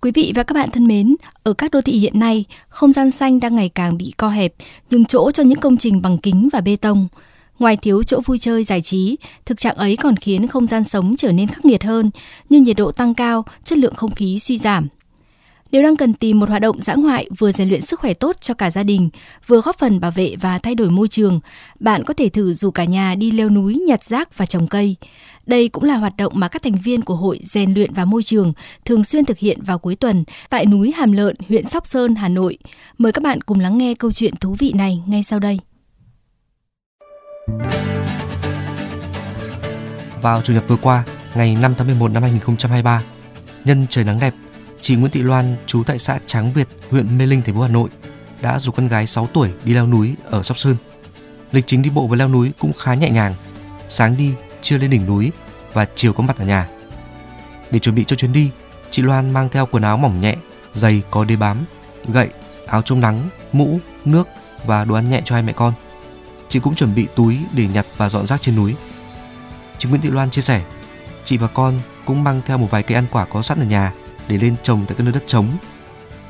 [0.00, 3.10] Quý vị và các bạn thân mến, ở các đô thị hiện nay, không gian
[3.10, 4.54] xanh đang ngày càng bị co hẹp,
[4.90, 7.08] nhường chỗ cho những công trình bằng kính và bê tông.
[7.58, 9.16] Ngoài thiếu chỗ vui chơi giải trí,
[9.46, 12.10] thực trạng ấy còn khiến không gian sống trở nên khắc nghiệt hơn,
[12.48, 14.88] như nhiệt độ tăng cao, chất lượng không khí suy giảm.
[15.70, 18.40] Nếu đang cần tìm một hoạt động dã ngoại vừa rèn luyện sức khỏe tốt
[18.40, 19.08] cho cả gia đình,
[19.46, 21.40] vừa góp phần bảo vệ và thay đổi môi trường,
[21.80, 24.96] bạn có thể thử rủ cả nhà đi leo núi, nhặt rác và trồng cây.
[25.46, 28.22] Đây cũng là hoạt động mà các thành viên của Hội rèn luyện và môi
[28.22, 28.52] trường
[28.84, 32.28] thường xuyên thực hiện vào cuối tuần tại núi Hàm Lợn, huyện Sóc Sơn, Hà
[32.28, 32.58] Nội.
[32.98, 35.58] Mời các bạn cùng lắng nghe câu chuyện thú vị này ngay sau đây.
[40.22, 41.04] Vào chủ nhật vừa qua,
[41.34, 43.02] ngày 5 tháng 11 năm 2023,
[43.64, 44.34] nhân trời nắng đẹp,
[44.80, 47.68] chị Nguyễn Thị Loan, chú tại xã Tráng Việt, huyện Mê Linh, thành phố Hà
[47.68, 47.88] Nội,
[48.42, 50.76] đã rủ con gái 6 tuổi đi leo núi ở Sóc Sơn.
[51.52, 53.34] Lịch trình đi bộ và leo núi cũng khá nhẹ nhàng.
[53.88, 55.32] Sáng đi, trưa lên đỉnh núi
[55.72, 56.68] và chiều có mặt ở nhà.
[57.70, 58.50] Để chuẩn bị cho chuyến đi,
[58.90, 60.36] chị Loan mang theo quần áo mỏng nhẹ,
[60.72, 61.64] giày có đế bám,
[62.08, 62.28] gậy,
[62.66, 64.28] áo chống nắng, mũ, nước
[64.66, 65.72] và đồ ăn nhẹ cho hai mẹ con.
[66.48, 68.74] Chị cũng chuẩn bị túi để nhặt và dọn rác trên núi.
[69.78, 70.62] Chị Nguyễn Thị Loan chia sẻ,
[71.24, 73.92] chị và con cũng mang theo một vài cây ăn quả có sẵn ở nhà
[74.28, 75.46] để lên trồng tại các nơi đất trống,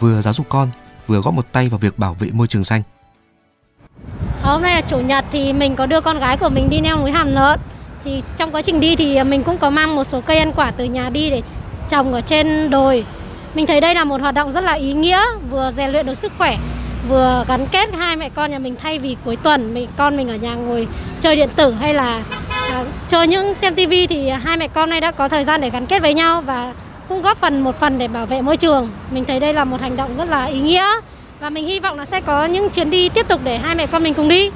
[0.00, 0.70] vừa giáo dục con,
[1.06, 2.82] vừa góp một tay vào việc bảo vệ môi trường xanh.
[4.42, 6.96] Hôm nay là chủ nhật thì mình có đưa con gái của mình đi leo
[6.96, 7.60] núi Hàm Lợn.
[8.04, 10.70] Thì trong quá trình đi thì mình cũng có mang một số cây ăn quả
[10.70, 11.42] từ nhà đi để
[11.88, 13.04] trồng ở trên đồi.
[13.54, 15.20] Mình thấy đây là một hoạt động rất là ý nghĩa,
[15.50, 16.56] vừa rèn luyện được sức khỏe,
[17.08, 20.28] vừa gắn kết hai mẹ con nhà mình thay vì cuối tuần mình con mình
[20.28, 20.88] ở nhà ngồi
[21.20, 25.00] chơi điện tử hay là à, chơi những xem tivi thì hai mẹ con này
[25.00, 26.72] đã có thời gian để gắn kết với nhau và
[27.08, 28.90] cũng góp phần một phần để bảo vệ môi trường.
[29.10, 30.86] Mình thấy đây là một hành động rất là ý nghĩa
[31.40, 33.86] và mình hy vọng là sẽ có những chuyến đi tiếp tục để hai mẹ
[33.86, 34.50] con mình cùng đi.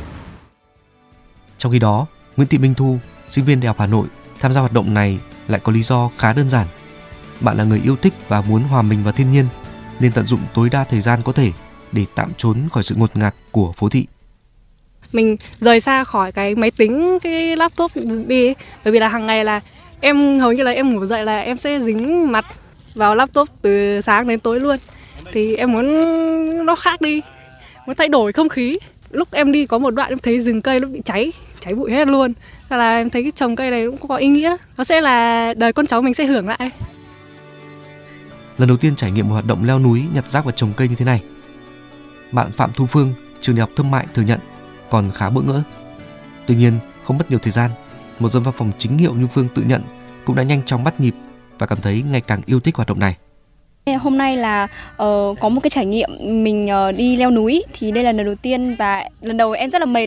[1.59, 2.07] Trong khi đó,
[2.37, 4.07] Nguyễn Thị Minh Thu, sinh viên Đại học Hà Nội,
[4.41, 5.19] tham gia hoạt động này
[5.49, 6.67] lại có lý do khá đơn giản.
[7.41, 9.47] Bạn là người yêu thích và muốn hòa mình vào thiên nhiên,
[10.01, 11.53] nên tận dụng tối đa thời gian có thể
[11.93, 14.07] để tạm trốn khỏi sự ngột ngạt của phố thị.
[15.13, 17.93] mình rời xa khỏi cái máy tính cái laptop
[18.27, 19.61] đi bởi vì là hàng ngày là
[20.01, 22.45] em hầu như là em ngủ dậy là em sẽ dính mặt
[22.95, 24.77] vào laptop từ sáng đến tối luôn.
[25.33, 25.87] Thì em muốn
[26.67, 27.21] nó khác đi
[27.87, 28.75] muốn thay đổi không khí.
[29.11, 31.91] Lúc em đi có một đoạn em thấy rừng cây nó bị cháy cháy bụi
[31.93, 32.33] hết luôn.
[32.69, 34.57] Thế là em thấy cái trồng cây này cũng có ý nghĩa.
[34.77, 36.71] Nó sẽ là đời con cháu mình sẽ hưởng lại.
[38.59, 40.89] Lần đầu tiên trải nghiệm một hoạt động leo núi, nhặt rác và trồng cây
[40.89, 41.23] như thế này.
[42.33, 44.39] Bạn Phạm Thu Phương, trường đại học thương mại thừa nhận
[44.91, 45.63] còn khá bỡ ngỡ.
[46.47, 47.71] Tuy nhiên, không mất nhiều thời gian,
[48.21, 49.83] một dân văn phòng chính hiệu như Phương tự nhận
[50.25, 51.15] cũng đã nhanh chóng bắt nhịp
[51.59, 53.17] và cảm thấy ngày càng yêu thích hoạt động này.
[54.01, 57.91] Hôm nay là uh, có một cái trải nghiệm mình uh, đi leo núi thì
[57.91, 60.07] đây là lần đầu tiên và lần đầu em rất là mệt.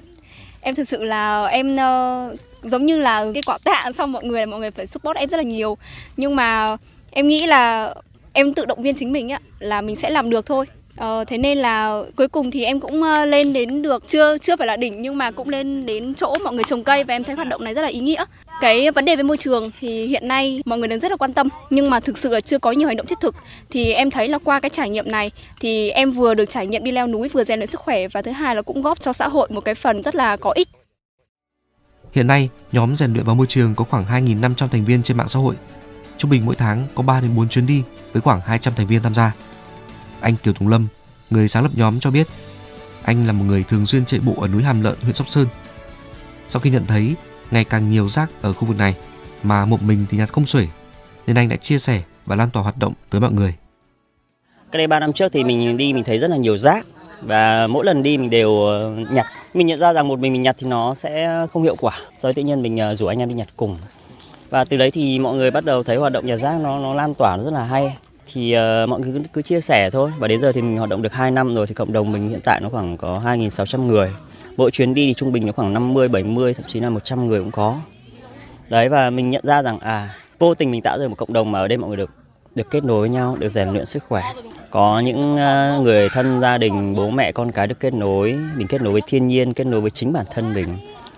[0.62, 4.46] Em thực sự là em uh, giống như là cái quả tạ xong mọi người
[4.46, 5.78] mọi người phải support em rất là nhiều.
[6.18, 6.78] Nhưng mà
[7.12, 7.94] em nghĩ là
[8.34, 10.66] em tự động viên chính mình á là mình sẽ làm được thôi.
[10.98, 14.56] Ờ, thế nên là cuối cùng thì em cũng ờ, lên đến được chưa chưa
[14.56, 17.24] phải là đỉnh nhưng mà cũng lên đến chỗ mọi người trồng cây và em
[17.24, 18.26] thấy hoạt động này rất là ý nghĩa.
[18.62, 21.34] Cái vấn đề về môi trường thì hiện nay mọi người đang rất là quan
[21.34, 23.36] tâm nhưng mà thực sự là chưa có nhiều hành động thiết thực.
[23.70, 26.84] Thì em thấy là qua cái trải nghiệm này thì em vừa được trải nghiệm
[26.84, 29.14] đi leo núi vừa rèn luyện sức khỏe và thứ hai là cũng góp cho
[29.14, 30.68] xã hội một cái phần rất là có ích.
[32.12, 35.28] Hiện nay, nhóm rèn luyện và môi trường có khoảng 2.500 thành viên trên mạng
[35.28, 35.56] xã hội.
[36.18, 37.84] Trung bình mỗi tháng có 3 đến 4 chuyến đi
[38.14, 39.32] với khoảng 200 thành viên tham gia.
[40.24, 40.88] Anh Kiều Tùng Lâm,
[41.30, 42.28] người sáng lập nhóm cho biết,
[43.04, 45.48] anh là một người thường xuyên chạy bộ ở núi Hàm Lợn, huyện Sóc Sơn.
[46.48, 47.16] Sau khi nhận thấy
[47.52, 48.96] ngày càng nhiều rác ở khu vực này
[49.44, 50.68] mà một mình thì nhặt không xuể,
[51.28, 53.54] nên anh đã chia sẻ và lan tỏa hoạt động tới mọi người.
[54.72, 56.86] Cái đây 3 năm trước thì mình đi mình thấy rất là nhiều rác
[57.22, 59.26] và mỗi lần đi mình đều ờ, nhặt.
[59.54, 62.00] Mình nhận ra rằng một mình mình nhặt thì nó sẽ không hiệu quả.
[62.20, 63.78] Rồi tự nhiên mình ờ, rủ anh em đi nhặt cùng.
[64.50, 66.94] Và từ đấy thì mọi người bắt đầu thấy hoạt động nhặt rác nó nó
[66.94, 67.98] lan tỏa nó rất là hay.
[68.34, 70.12] Thì uh, mọi người cứ, cứ chia sẻ thôi.
[70.18, 72.30] Và đến giờ thì mình hoạt động được 2 năm rồi thì cộng đồng mình
[72.30, 74.12] hiện tại nó khoảng có 2.600 người.
[74.58, 77.40] Mỗi chuyến đi thì trung bình nó khoảng 50, 70 thậm chí là 100 người
[77.40, 77.80] cũng có.
[78.70, 81.52] Đấy và mình nhận ra rằng à vô tình mình tạo ra một cộng đồng
[81.52, 82.10] mà ở đây mọi người được
[82.56, 84.24] được kết nối với nhau, được rèn luyện sức khỏe.
[84.70, 88.68] Có những uh, người thân gia đình, bố mẹ, con cái được kết nối, mình
[88.68, 90.78] kết nối với thiên nhiên, kết nối với chính bản thân mình.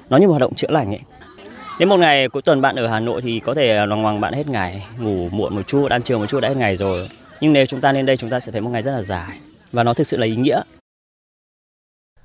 [0.10, 1.00] nó như một hoạt động chữa lành ấy
[1.80, 4.34] Đến một ngày cuối tuần bạn ở Hà Nội thì có thể lòng hoàng bạn
[4.34, 7.10] hết ngày, ngủ muộn một chút, ăn trưa một chút đã hết ngày rồi.
[7.42, 9.40] Nhưng nếu chúng ta lên đây chúng ta sẽ thấy một ngày rất là dài
[9.72, 10.62] và nó thực sự là ý nghĩa.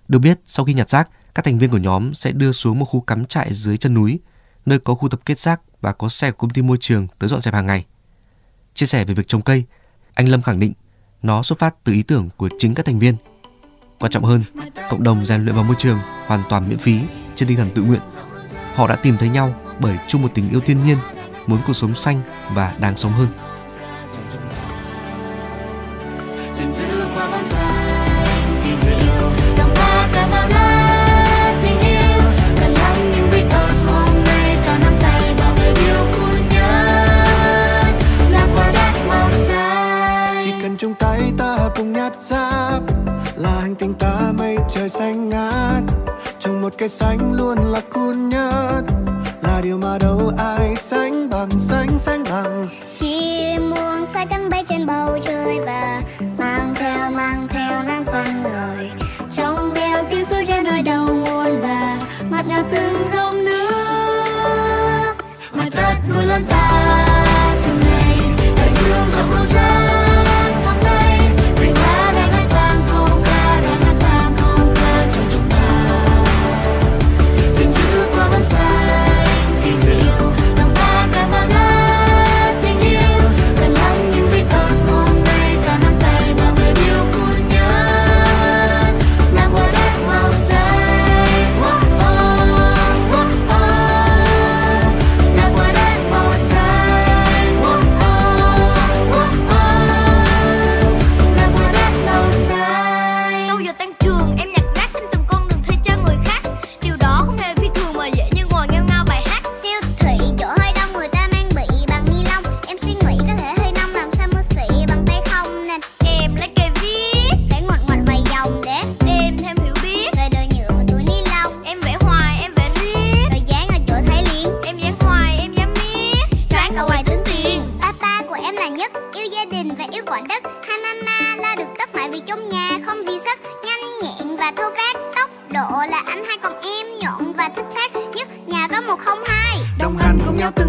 [0.09, 2.85] Được biết, sau khi nhặt rác, các thành viên của nhóm sẽ đưa xuống một
[2.85, 4.21] khu cắm trại dưới chân núi,
[4.67, 7.29] nơi có khu tập kết rác và có xe của công ty môi trường tới
[7.29, 7.85] dọn dẹp hàng ngày.
[8.75, 9.65] Chia sẻ về việc trồng cây,
[10.15, 10.73] anh Lâm khẳng định
[11.23, 13.15] nó xuất phát từ ý tưởng của chính các thành viên.
[13.99, 14.45] Quan trọng hơn,
[14.91, 17.01] cộng đồng rèn luyện vào môi trường hoàn toàn miễn phí
[17.35, 18.01] trên tinh thần tự nguyện.
[18.81, 20.99] Họ đã tìm thấy nhau bởi chung một tình yêu thiên nhiên,
[21.47, 22.23] muốn cuộc sống xanh
[22.55, 23.29] và đáng sống hơn.
[46.81, 47.30] cây xanh
[50.37, 52.67] đâu ai sánh bằng sánh sánh bằng.
[52.99, 56.03] Chim muông sai cánh bay trên bầu trời và
[56.39, 58.91] mang theo mang theo nắng xanh ngời.
[59.33, 61.99] Trong veo tiếng suối reo nơi đầu nguồn và
[62.31, 65.15] mặt ngào từng dòng nước.
[65.53, 67.30] Mặt đất nuôi lớn ta.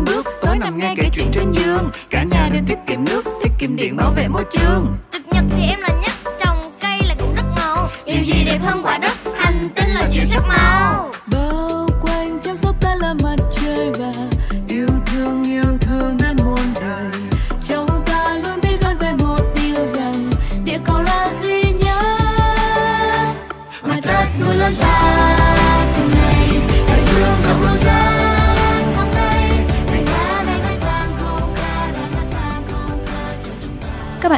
[0.01, 1.89] quên bước, tối nằm nghe kể chuyện trên giường.
[2.09, 4.95] Cả nhà nên tiết kiệm nước, tiết kiệm điện bảo vệ môi trường.
[5.12, 6.12] Thực nhật thì em là nhất,
[6.45, 10.09] trồng cây là cũng rất ngầu điều gì đẹp hơn quả đất, hành tinh là
[10.13, 11.11] chuyện sắc màu.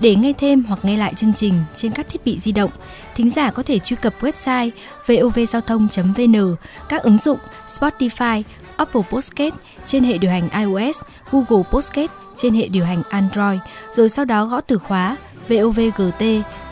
[0.00, 2.70] Để nghe thêm hoặc nghe lại chương trình trên các thiết bị di động,
[3.14, 4.70] thính giả có thể truy cập website
[5.06, 6.56] vovgiao thông.vn,
[6.88, 8.42] các ứng dụng Spotify,
[8.76, 13.60] Apple Podcast trên hệ điều hành iOS, Google Podcast trên hệ điều hành Android,
[13.92, 15.16] rồi sau đó gõ từ khóa
[15.48, 16.22] VOVGT,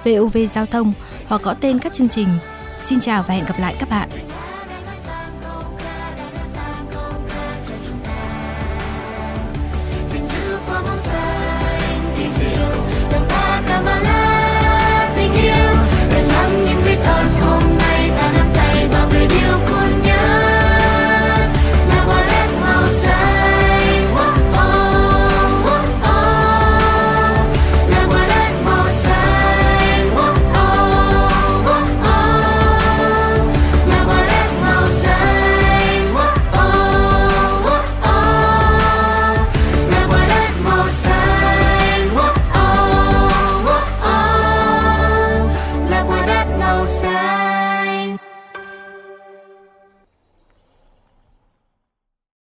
[0.04, 0.92] VOV Giao thông
[1.28, 2.28] hoặc gõ tên các chương trình.
[2.76, 4.08] Xin chào và hẹn gặp lại các bạn.